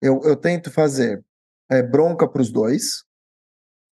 [0.00, 1.22] Eu, eu tento fazer
[1.70, 3.04] é, bronca pros dois.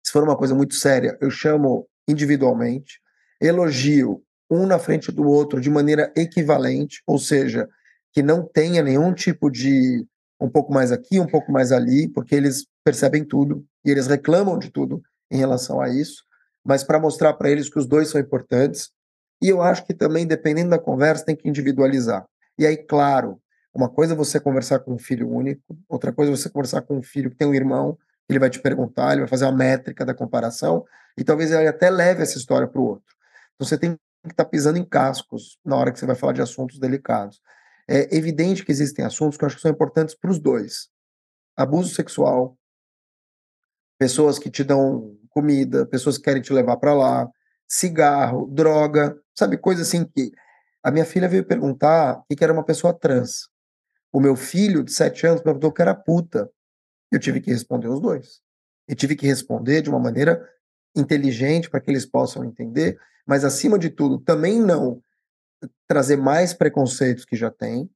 [0.05, 3.01] Se for uma coisa muito séria, eu chamo individualmente.
[3.41, 7.69] Elogio um na frente do outro de maneira equivalente, ou seja,
[8.13, 10.05] que não tenha nenhum tipo de
[10.41, 14.59] um pouco mais aqui, um pouco mais ali, porque eles percebem tudo e eles reclamam
[14.59, 16.25] de tudo em relação a isso,
[16.65, 18.91] mas para mostrar para eles que os dois são importantes.
[19.41, 22.27] E eu acho que também, dependendo da conversa, tem que individualizar.
[22.59, 23.41] E aí, claro,
[23.75, 26.99] uma coisa é você conversar com um filho único, outra coisa é você conversar com
[26.99, 30.05] um filho que tem um irmão, ele vai te perguntar, ele vai fazer uma métrica
[30.05, 30.85] da comparação,
[31.17, 33.15] e talvez ele até leve essa história para o outro.
[33.55, 36.33] Então você tem que estar tá pisando em cascos na hora que você vai falar
[36.33, 37.41] de assuntos delicados
[37.91, 40.89] é evidente que existem assuntos que eu acho que são importantes para os dois.
[41.57, 42.57] Abuso sexual,
[43.99, 47.29] pessoas que te dão comida, pessoas que querem te levar para lá,
[47.67, 50.31] cigarro, droga, sabe, coisa assim que
[50.85, 53.49] a minha filha veio perguntar o que era uma pessoa trans.
[54.13, 56.51] O meu filho de sete anos perguntou que era puta.
[57.11, 58.41] Eu tive que responder os dois.
[58.89, 60.45] E tive que responder de uma maneira
[60.97, 65.01] inteligente para que eles possam entender, mas acima de tudo, também não
[65.87, 67.89] trazer mais preconceitos que já tem,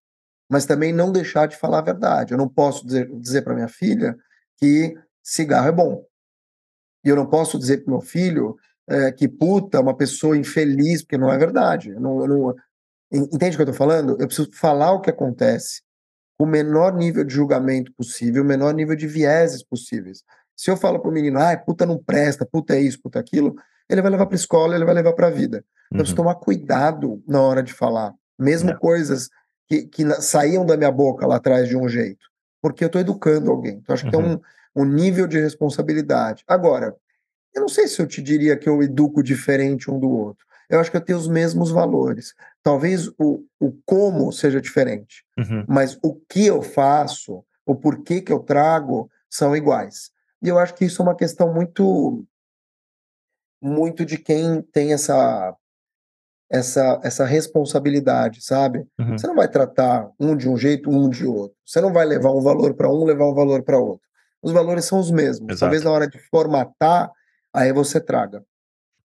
[0.48, 2.33] mas também não deixar de falar a verdade.
[2.33, 4.16] Eu não posso dizer, dizer para minha filha
[4.57, 6.05] que cigarro é bom.
[7.05, 8.57] E eu não posso dizer para meu filho
[8.88, 11.90] é, que puta é uma pessoa infeliz, porque não é verdade.
[11.90, 12.55] Eu não, eu não,
[13.11, 14.12] entende o que eu estou falando?
[14.20, 15.83] Eu preciso falar o que acontece
[16.36, 20.22] com o menor nível de julgamento possível, o menor nível de vieses possíveis.
[20.56, 23.20] Se eu falo para o menino, ah, puta não presta, puta é isso, puta é
[23.20, 23.54] aquilo,
[23.88, 25.64] ele vai levar para a escola, ele vai levar para a vida.
[25.92, 26.14] Então, uhum.
[26.14, 28.12] tomar cuidado na hora de falar.
[28.38, 28.74] mesmo é.
[28.76, 29.28] coisas
[29.68, 32.26] que, que saíam da minha boca lá atrás de um jeito,
[32.60, 33.74] porque eu estou educando alguém.
[33.74, 34.22] Então, acho que uhum.
[34.22, 34.34] tem
[34.76, 36.42] um, um nível de responsabilidade.
[36.46, 36.94] Agora,
[37.54, 40.44] eu não sei se eu te diria que eu educo diferente um do outro.
[40.68, 42.34] Eu acho que eu tenho os mesmos valores.
[42.64, 45.66] Talvez o, o como seja diferente, uhum.
[45.68, 50.11] mas o que eu faço, o porquê que eu trago, são iguais.
[50.42, 52.27] E eu acho que isso é uma questão muito
[53.62, 55.55] muito de quem tem essa
[56.50, 58.87] essa essa responsabilidade, sabe?
[58.98, 59.18] Uhum.
[59.18, 61.59] Você não vai tratar um de um jeito, um de outro.
[61.66, 64.09] Você não vai levar um valor para um, levar um valor para outro.
[64.42, 65.50] Os valores são os mesmos.
[65.50, 65.61] Exato.
[65.61, 67.11] Talvez na hora de formatar,
[67.53, 68.42] aí você traga.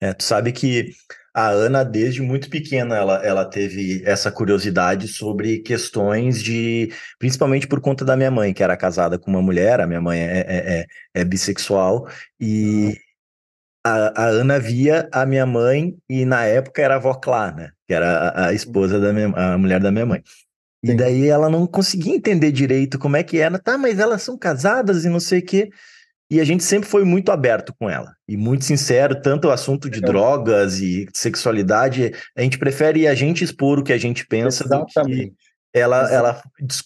[0.01, 0.95] É, tu sabe que
[1.35, 6.93] a Ana, desde muito pequena, ela, ela teve essa curiosidade sobre questões de.
[7.19, 10.21] Principalmente por conta da minha mãe, que era casada com uma mulher, a minha mãe
[10.21, 10.87] é, é, é,
[11.21, 12.09] é bissexual,
[12.41, 12.97] e
[13.85, 17.71] a, a, Ana via a minha mãe, e na época era a avó Clá, né?
[17.89, 20.23] Que era a, a esposa da minha, a mulher da minha mãe.
[20.85, 24.39] E daí ela não conseguia entender direito como é que era, tá, mas elas são
[24.39, 25.71] casadas e não sei o quê.
[26.35, 29.89] E a gente sempre foi muito aberto com ela e muito sincero, tanto o assunto
[29.89, 34.65] de drogas e sexualidade, a gente prefere a gente expor o que a gente pensa
[34.65, 35.27] Exatamente.
[35.27, 35.33] do que
[35.73, 36.43] ela, ela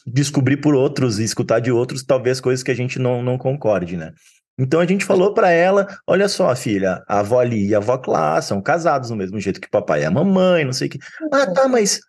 [0.06, 3.96] descobrir por outros e escutar de outros, talvez coisas que a gente não, não concorde,
[3.96, 4.12] né?
[4.58, 7.96] Então a gente falou para ela: olha só, filha, a avó ali e a avó
[7.96, 10.98] Clá são casados no mesmo jeito que papai e a mamãe, não sei o que.
[11.32, 12.00] Ah, tá, mas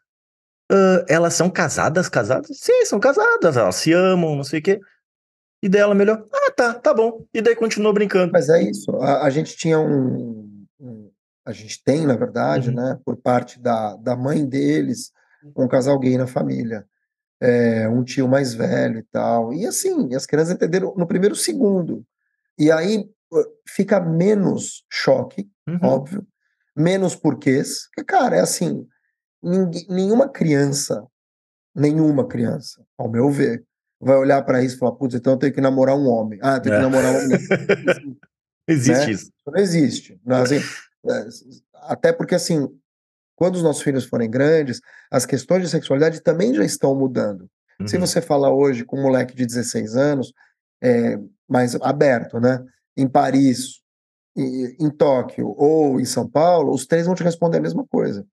[0.70, 2.50] uh, elas são casadas, casadas?
[2.60, 4.78] Sim, são casadas, elas se amam, não sei o que.
[5.62, 7.26] E dela melhor, ah, tá, tá bom.
[7.34, 8.32] E daí continuou brincando.
[8.32, 8.92] Mas é isso.
[8.98, 11.12] A, a gente tinha um, um,
[11.46, 12.76] A gente tem, na verdade, uhum.
[12.76, 15.12] né, por parte da, da mãe deles,
[15.56, 16.86] um casal gay na família.
[17.42, 19.54] É, um tio mais velho e tal.
[19.54, 22.06] E assim, as crianças entenderam no primeiro segundo.
[22.58, 23.10] E aí
[23.68, 25.80] fica menos choque, uhum.
[25.84, 26.28] óbvio,
[26.76, 27.88] menos porquês.
[27.88, 28.86] Porque, cara, é assim:
[29.42, 31.06] ninguém, nenhuma criança,
[31.74, 33.66] nenhuma criança, ao meu ver,
[34.00, 36.40] vai olhar para isso e falar, putz, então eu tenho que namorar um homem.
[36.42, 36.78] Ah, tenho é.
[36.78, 37.40] que namorar um homem.
[38.68, 39.12] existe né?
[39.12, 39.32] isso.
[39.46, 40.22] Não existe.
[40.26, 41.28] Não, assim, é,
[41.84, 42.68] até porque, assim,
[43.36, 44.82] quando os nossos filhos forem grandes,
[45.12, 47.50] as questões de sexualidade também já estão mudando.
[47.80, 47.88] Uhum.
[47.88, 50.34] Se você falar hoje com um moleque de 16 anos,
[50.82, 52.64] é, mais aberto, né?
[52.96, 53.82] Em Paris,
[54.36, 58.26] em Tóquio ou em São Paulo, os três vão te responder a mesma coisa.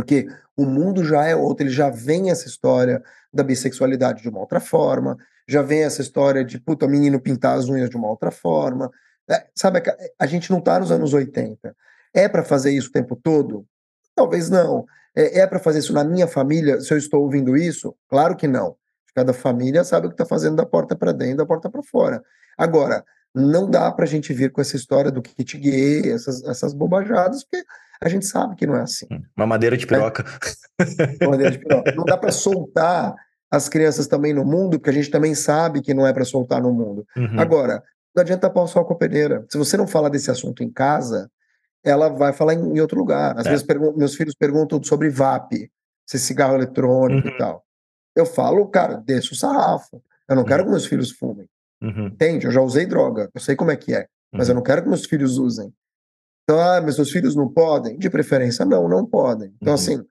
[0.00, 4.40] Porque o mundo já é outro, ele já vem essa história da bissexualidade de uma
[4.40, 8.30] outra forma, já vem essa história de, puta, menino pintar as unhas de uma outra
[8.30, 8.90] forma.
[9.28, 9.82] É, sabe,
[10.18, 11.76] a gente não está nos anos 80.
[12.14, 13.66] É para fazer isso o tempo todo?
[14.14, 14.86] Talvez não.
[15.14, 17.94] É, é para fazer isso na minha família, se eu estou ouvindo isso?
[18.08, 18.76] Claro que não.
[19.14, 22.22] Cada família sabe o que está fazendo da porta para dentro, da porta para fora.
[22.56, 26.72] Agora, não dá para a gente vir com essa história do kit gay, essas, essas
[26.72, 27.64] bobajadas, porque
[28.02, 29.06] a gente sabe que não é assim.
[29.10, 30.24] Hum, uma madeira de piroca.
[30.78, 31.24] É.
[31.24, 31.92] Uma madeira de piroca.
[31.92, 33.14] Não dá para soltar
[33.50, 36.62] as crianças também no mundo, porque a gente também sabe que não é para soltar
[36.62, 37.04] no mundo.
[37.16, 37.38] Uhum.
[37.38, 37.82] Agora,
[38.14, 39.44] não adianta pôr só com a peneira.
[39.50, 41.30] Se você não falar desse assunto em casa,
[41.84, 43.36] ela vai falar em, em outro lugar.
[43.38, 43.50] Às é.
[43.50, 45.70] vezes meus filhos perguntam sobre VAP,
[46.06, 47.34] se cigarro eletrônico uhum.
[47.34, 47.64] e tal.
[48.14, 50.02] Eu falo, cara, deixa o sarrafo.
[50.28, 50.48] Eu não uhum.
[50.48, 51.46] quero que meus filhos fumem.
[51.82, 52.06] Uhum.
[52.06, 52.46] Entende?
[52.46, 54.56] Eu já usei droga, eu sei como é que é, mas eu uhum.
[54.56, 55.72] não quero que meus filhos usem.
[56.50, 57.96] Então, ah, mas seus filhos não podem?
[57.96, 59.52] De preferência, não, não podem.
[59.62, 59.74] Então, uhum.
[59.74, 60.02] assim,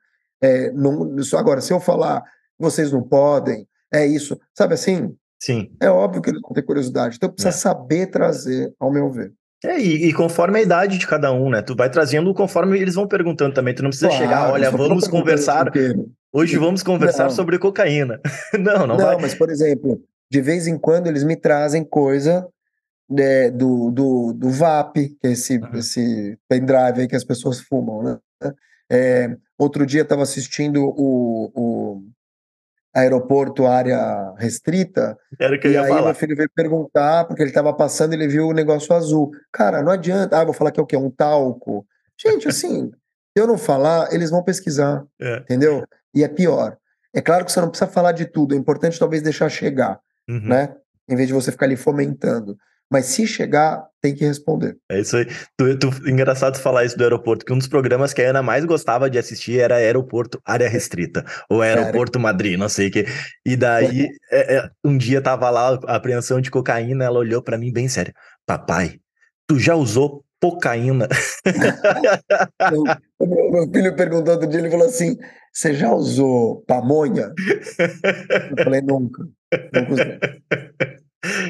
[0.42, 2.24] é, não, isso, agora, se eu falar,
[2.58, 5.14] vocês não podem, é isso, sabe assim?
[5.38, 5.70] Sim.
[5.82, 7.18] É óbvio que eles vão ter curiosidade.
[7.18, 7.60] Então, precisa é.
[7.60, 9.34] saber trazer, ao meu ver.
[9.66, 11.62] É, e, e, conforme a idade de cada um, né?
[11.62, 13.76] Tu vai trazendo conforme eles vão perguntando também.
[13.76, 15.70] Tu não precisa claro, chegar, olha, vamos conversar.
[16.32, 17.32] Hoje vamos conversar não.
[17.32, 18.22] sobre cocaína.
[18.58, 19.18] não, não, não vai.
[19.20, 22.48] mas, por exemplo, de vez em quando eles me trazem coisa
[23.10, 25.72] né, do, do, do VAP, que é esse, uhum.
[25.74, 28.20] esse pendrive aí que as pessoas fumam, né?
[28.92, 32.04] É, outro dia estava assistindo o, o
[32.94, 35.18] aeroporto área restrita.
[35.40, 36.06] Era que eu ia e aí falar.
[36.06, 39.32] meu filho veio perguntar, porque ele estava passando ele viu o negócio azul.
[39.52, 40.40] Cara, não adianta.
[40.40, 40.98] Ah, vou falar que é o quê?
[40.98, 41.86] Um talco.
[42.18, 45.06] Gente, assim, se eu não falar, eles vão pesquisar.
[45.22, 45.38] É.
[45.38, 45.84] Entendeu?
[46.14, 46.78] E é pior.
[47.14, 50.48] É claro que você não precisa falar de tudo, é importante talvez deixar chegar, uhum.
[50.48, 50.76] né?
[51.08, 52.56] Em vez de você ficar ali fomentando.
[52.92, 54.78] Mas se chegar, tem que responder.
[54.90, 55.28] É isso aí.
[55.56, 58.66] Tu, tu, engraçado falar isso do aeroporto, que um dos programas que a Ana mais
[58.66, 62.24] gostava de assistir era Aeroporto Área Restrita, ou Aeroporto Era.
[62.24, 63.06] Madrid, não sei o que.
[63.46, 67.58] E daí, é, é, um dia tava lá a apreensão de cocaína, ela olhou para
[67.58, 68.14] mim bem sério.
[68.46, 69.00] Papai,
[69.48, 71.08] tu já usou cocaína?
[73.20, 75.16] o meu filho perguntou outro dia, ele falou assim,
[75.54, 77.34] você já usou pamonha?
[78.58, 79.24] Eu falei, nunca.
[79.74, 80.20] Nunca usei.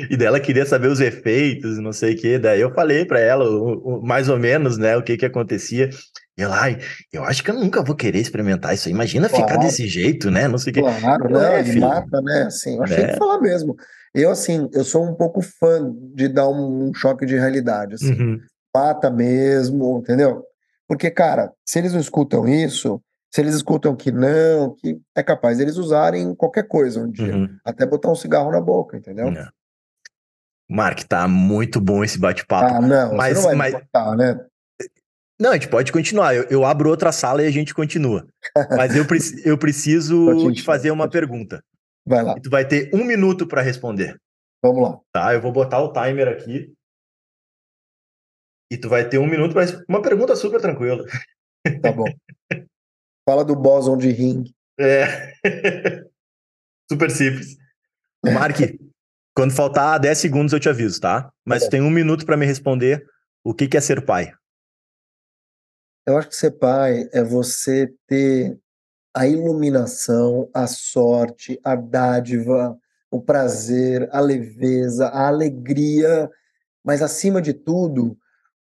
[0.09, 2.39] E dela queria saber os efeitos, não sei o que.
[2.39, 5.89] Daí eu falei para ela o, o, mais ou menos, né, o que que acontecia.
[6.37, 6.79] E ela, ai,
[7.11, 8.93] eu acho que eu nunca vou querer experimentar isso aí.
[8.93, 9.45] Imagina claro.
[9.45, 10.47] ficar desse jeito, né?
[10.47, 10.81] Não sei o que.
[10.81, 11.59] Claro, né?
[11.59, 12.43] É, mata, né?
[12.43, 13.07] Assim, eu achei é.
[13.07, 13.75] que falar mesmo.
[14.13, 18.13] Eu, assim, eu sou um pouco fã de dar um, choque de realidade, assim.
[18.13, 18.39] Uhum.
[18.73, 20.43] Mata mesmo, entendeu?
[20.87, 25.59] Porque, cara, se eles não escutam isso, se eles escutam que não, que é capaz
[25.59, 27.49] eles usarem qualquer coisa um dia, uhum.
[27.63, 29.27] até botar um cigarro na boca, entendeu?
[29.27, 29.47] É.
[30.69, 32.75] Mark, tá muito bom esse bate-papo.
[32.75, 34.17] Ah, não, mas, você não vai mas...
[34.17, 34.45] né?
[35.39, 36.35] Não, a gente pode continuar.
[36.35, 38.27] Eu, eu, abro outra sala e a gente continua.
[38.75, 41.63] Mas eu, pre eu preciso te fazer uma pergunta.
[42.05, 42.35] Vai lá.
[42.37, 44.19] E tu vai ter um minuto para responder.
[44.61, 44.99] Vamos lá.
[45.13, 46.73] Tá, eu vou botar o timer aqui.
[48.71, 51.03] E tu vai ter um minuto para uma pergunta super tranquila.
[51.81, 52.05] Tá bom.
[53.27, 54.43] Fala do bóson de ring.
[54.79, 55.33] É.
[56.91, 57.57] super simples.
[58.23, 58.57] Mark,
[59.35, 61.31] quando faltar 10 segundos eu te aviso, tá?
[61.45, 63.05] Mas tá tem um minuto para me responder
[63.43, 64.31] o que, que é ser pai.
[66.05, 68.59] Eu acho que ser pai é você ter
[69.13, 72.77] a iluminação, a sorte, a dádiva,
[73.11, 76.29] o prazer, a leveza, a alegria,
[76.83, 78.17] mas acima de tudo,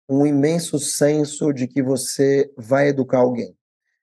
[0.07, 3.55] um imenso senso de que você vai educar alguém,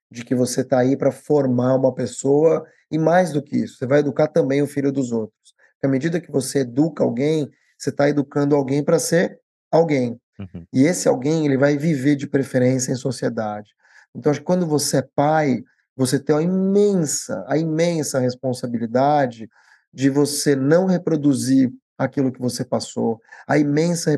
[0.09, 3.85] de que você está aí para formar uma pessoa e mais do que isso, você
[3.85, 5.36] vai educar também o filho dos outros.
[5.83, 9.39] À medida que você educa alguém, você está educando alguém para ser
[9.71, 10.19] alguém.
[10.39, 10.65] Uhum.
[10.73, 13.71] E esse alguém ele vai viver de preferência em sociedade.
[14.15, 15.63] Então, acho que quando você é pai,
[15.95, 19.49] você tem a imensa, a imensa responsabilidade
[19.93, 24.15] de você não reproduzir aquilo que você passou, a imensa,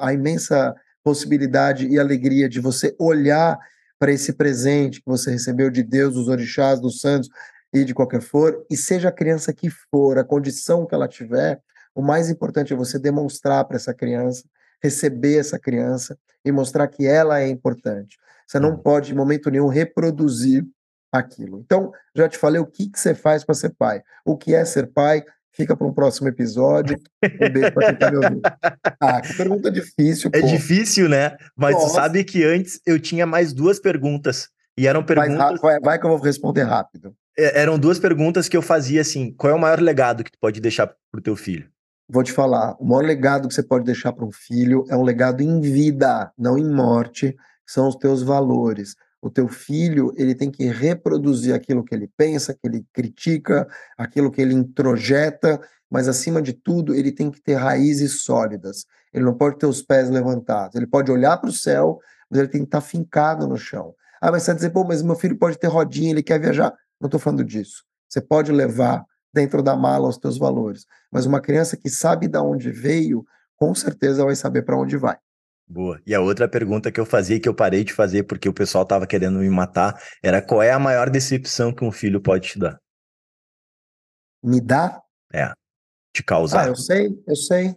[0.00, 3.56] a imensa possibilidade e alegria de você olhar
[3.98, 7.28] para esse presente que você recebeu de Deus, dos orixás, dos santos
[7.72, 11.60] e de qualquer for, e seja a criança que for, a condição que ela tiver,
[11.94, 14.44] o mais importante é você demonstrar para essa criança,
[14.82, 18.18] receber essa criança e mostrar que ela é importante.
[18.46, 18.78] Você não uhum.
[18.78, 20.64] pode, em momento nenhum, reproduzir
[21.12, 21.60] aquilo.
[21.60, 24.02] Então, já te falei o que, que você faz para ser pai.
[24.24, 25.22] O que é ser pai?
[25.52, 26.98] Fica para um próximo episódio.
[27.24, 28.42] Um beijo para quem está me ouvindo.
[29.02, 30.30] Ah, que pergunta difícil.
[30.34, 30.46] É pô.
[30.46, 31.36] difícil, né?
[31.56, 31.86] Mas Nossa.
[31.86, 34.48] tu sabe que antes eu tinha mais duas perguntas.
[34.76, 35.60] E eram perguntas.
[35.60, 37.14] Vai, vai que eu vou responder rápido.
[37.40, 40.38] É, eram duas perguntas que eu fazia assim: qual é o maior legado que tu
[40.38, 41.70] pode deixar para o teu filho?
[42.06, 45.02] Vou te falar: o maior legado que você pode deixar para um filho é um
[45.02, 47.34] legado em vida, não em morte,
[47.66, 48.94] são os teus valores.
[49.22, 54.30] O teu filho, ele tem que reproduzir aquilo que ele pensa, que ele critica, aquilo
[54.30, 58.86] que ele introjeta, mas acima de tudo, ele tem que ter raízes sólidas.
[59.12, 60.74] Ele não pode ter os pés levantados.
[60.74, 61.98] Ele pode olhar para o céu,
[62.30, 63.94] mas ele tem que estar fincado no chão.
[64.20, 66.72] Ah, mas você vai dizer, pô, mas meu filho pode ter rodinha, ele quer viajar.
[67.00, 67.84] Não estou falando disso.
[68.08, 72.38] Você pode levar dentro da mala os teus valores, mas uma criança que sabe de
[72.38, 73.24] onde veio,
[73.56, 75.16] com certeza vai saber para onde vai.
[75.66, 76.00] Boa.
[76.04, 78.82] E a outra pergunta que eu fazia que eu parei de fazer porque o pessoal
[78.82, 82.58] estava querendo me matar era qual é a maior decepção que um filho pode te
[82.58, 82.80] dar?
[84.42, 85.00] Me dá?
[85.32, 85.52] É.
[86.12, 86.64] Te causar.
[86.64, 87.76] Ah, eu sei, eu sei.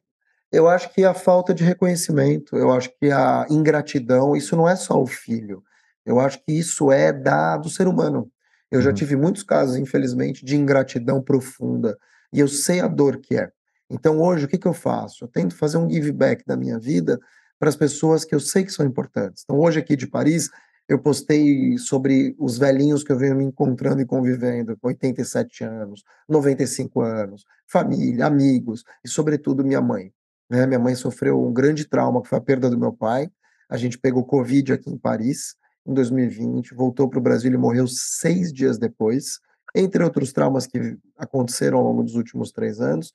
[0.52, 4.76] Eu acho que a falta de reconhecimento, eu acho que a ingratidão, isso não é
[4.76, 5.64] só o filho.
[6.04, 8.32] Eu acho que isso é da do ser humano.
[8.74, 8.86] Eu uhum.
[8.86, 11.96] já tive muitos casos, infelizmente, de ingratidão profunda.
[12.34, 13.52] E eu sei a dor que é.
[13.88, 15.24] Então, hoje, o que, que eu faço?
[15.24, 17.20] Eu tento fazer um give back da minha vida
[17.60, 19.44] para as pessoas que eu sei que são importantes.
[19.44, 20.50] Então, hoje aqui de Paris,
[20.90, 27.00] eu postei sobre os velhinhos que eu venho me encontrando e convivendo, 87 anos, 95
[27.02, 30.12] anos, família, amigos e, sobretudo, minha mãe.
[30.50, 30.66] Né?
[30.66, 33.30] Minha mãe sofreu um grande trauma, que foi a perda do meu pai.
[33.70, 37.88] A gente pegou Covid aqui em Paris em 2020, voltou para o Brasil e morreu
[37.88, 39.40] seis dias depois,
[39.76, 43.14] entre outros traumas que aconteceram ao longo dos últimos três anos.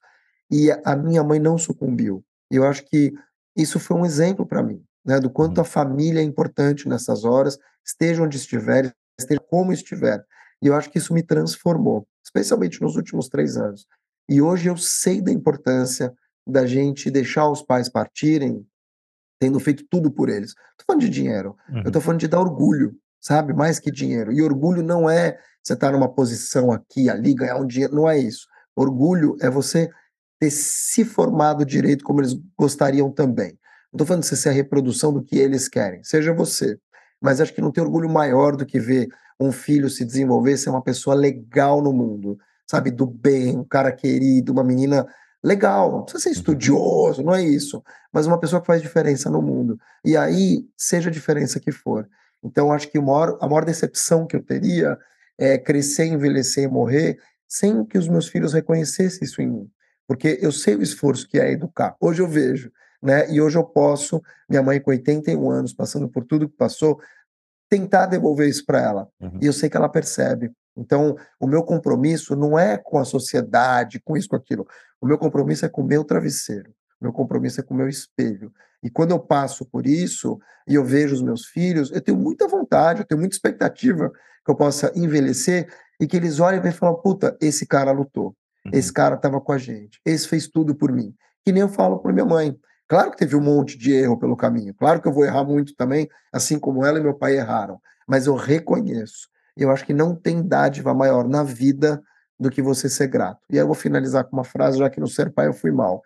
[0.50, 2.24] E a minha mãe não sucumbiu.
[2.50, 3.12] E eu acho que
[3.56, 5.62] isso foi um exemplo para mim, né, do quanto uhum.
[5.62, 10.24] a família é importante nessas horas, esteja onde estiver, esteja como estiver.
[10.62, 13.86] E eu acho que isso me transformou, especialmente nos últimos três anos.
[14.28, 16.12] E hoje eu sei da importância
[16.46, 18.66] da gente deixar os pais partirem,
[19.38, 20.50] tendo feito tudo por eles.
[20.50, 21.82] Estou falando de dinheiro, uhum.
[21.82, 23.52] eu estou falando de dar orgulho, sabe?
[23.52, 24.32] Mais que dinheiro.
[24.32, 28.08] E orgulho não é você estar tá numa posição aqui, ali, ganhar um dinheiro, não
[28.08, 28.46] é isso.
[28.74, 29.88] Orgulho é você
[30.40, 33.58] ter se formado direito como eles gostariam também.
[33.92, 36.78] Não estou falando de você ser a reprodução do que eles querem, seja você.
[37.20, 39.08] Mas acho que não tem orgulho maior do que ver
[39.40, 42.38] um filho se desenvolver, ser uma pessoa legal no mundo,
[42.68, 42.90] sabe?
[42.90, 45.06] Do bem, um cara querido, uma menina
[45.42, 45.92] legal.
[45.92, 46.34] Não precisa ser uhum.
[46.34, 47.82] estudioso, não é isso.
[48.12, 49.78] Mas uma pessoa que faz diferença no mundo.
[50.04, 52.08] E aí, seja a diferença que for.
[52.42, 54.98] Então, acho que maior, a maior decepção que eu teria
[55.36, 59.70] é crescer, envelhecer e morrer sem que os meus filhos reconhecessem isso em mim
[60.08, 61.94] porque eu sei o esforço que é educar.
[62.00, 63.30] Hoje eu vejo, né?
[63.30, 66.98] E hoje eu posso, minha mãe com 81 anos, passando por tudo que passou,
[67.68, 69.08] tentar devolver isso para ela.
[69.20, 69.38] Uhum.
[69.42, 70.50] E eu sei que ela percebe.
[70.78, 74.66] Então, o meu compromisso não é com a sociedade, com isso, com aquilo.
[75.00, 76.70] O meu compromisso é com o meu travesseiro.
[77.00, 78.52] O meu compromisso é com o meu espelho.
[78.82, 82.46] E quando eu passo por isso e eu vejo os meus filhos, eu tenho muita
[82.46, 84.10] vontade, eu tenho muita expectativa
[84.44, 85.68] que eu possa envelhecer
[86.00, 88.72] e que eles olhem e falam: puta, esse cara lutou, uhum.
[88.72, 91.14] esse cara estava com a gente, esse fez tudo por mim.
[91.44, 92.56] Que nem eu falo para minha mãe.
[92.86, 95.74] Claro que teve um monte de erro pelo caminho, claro que eu vou errar muito
[95.74, 99.28] também, assim como ela e meu pai erraram, mas eu reconheço.
[99.58, 102.02] Eu acho que não tem dádiva maior na vida
[102.38, 103.40] do que você ser grato.
[103.50, 105.72] E aí eu vou finalizar com uma frase, já que no ser pai eu fui
[105.72, 106.02] mal.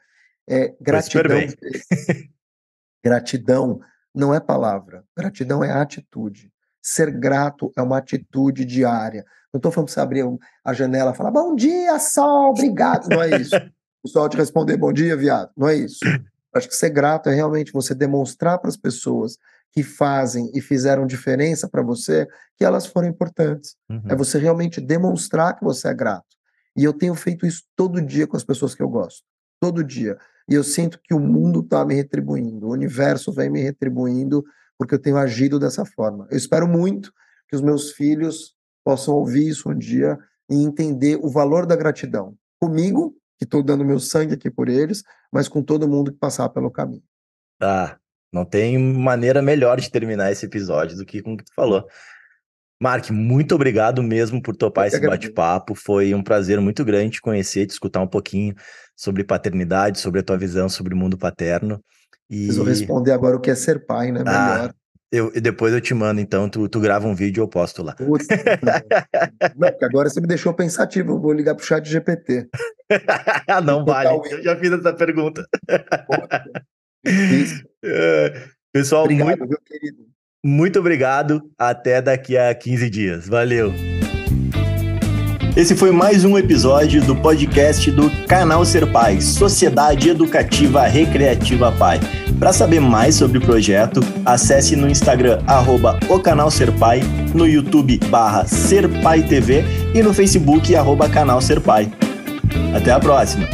[0.48, 1.38] É, gratidão.
[3.04, 3.80] gratidão
[4.14, 6.50] não é palavra, gratidão é atitude.
[6.80, 9.24] Ser grato é uma atitude diária.
[9.52, 10.24] Não estou falando para você abrir
[10.64, 13.08] a janela e falar bom dia, sol, obrigado.
[13.08, 13.54] Não é isso.
[14.02, 15.50] O sol te responder bom dia, viado.
[15.56, 16.00] Não é isso.
[16.54, 19.38] Acho que ser grato é realmente você demonstrar para as pessoas
[19.72, 23.74] que fazem e fizeram diferença para você que elas foram importantes.
[23.90, 24.02] Uhum.
[24.08, 26.26] É você realmente demonstrar que você é grato.
[26.76, 29.22] E eu tenho feito isso todo dia com as pessoas que eu gosto.
[29.60, 30.18] Todo dia.
[30.48, 34.44] E eu sinto que o mundo está me retribuindo, o universo vem me retribuindo
[34.76, 36.26] porque eu tenho agido dessa forma.
[36.30, 37.12] Eu espero muito
[37.48, 38.54] que os meus filhos
[38.84, 40.18] possam ouvir isso um dia
[40.50, 42.34] e entender o valor da gratidão.
[42.60, 45.02] Comigo, que estou dando meu sangue aqui por eles,
[45.32, 47.02] mas com todo mundo que passar pelo caminho.
[47.60, 47.96] Ah,
[48.32, 51.86] não tem maneira melhor de terminar esse episódio do que com o que tu falou.
[52.80, 55.72] Mark, muito obrigado mesmo por topar esse bate-papo.
[55.74, 58.54] Foi um prazer muito grande te conhecer, te escutar um pouquinho
[58.96, 61.80] sobre paternidade, sobre a tua visão sobre o mundo paterno.
[62.28, 62.46] E...
[62.46, 64.24] Preciso responder agora o que é ser pai, né?
[64.26, 64.74] Ah, Melhor.
[65.12, 67.94] Eu, depois eu te mando, então, tu, tu grava um vídeo e eu posto lá.
[67.94, 68.26] Putz,
[69.54, 72.48] não, porque agora você me deixou pensativo, eu vou ligar pro chat GPT.
[73.62, 75.46] não vale, eu já fiz essa pergunta.
[77.84, 78.42] É,
[78.72, 79.98] pessoal, obrigado, muito, meu querido.
[80.44, 81.42] muito obrigado.
[81.58, 83.28] Até daqui a 15 dias.
[83.28, 83.72] Valeu.
[85.54, 92.00] Esse foi mais um episódio do podcast do Canal Ser Pai, Sociedade Educativa Recreativa Pai.
[92.38, 97.00] Para saber mais sobre o projeto, acesse no Instagram arroba o canal Ser Pai,
[97.34, 99.62] no YouTube barra Ser Pai TV
[99.94, 101.92] e no Facebook arroba canal Ser Pai.
[102.74, 103.46] Até a próxima!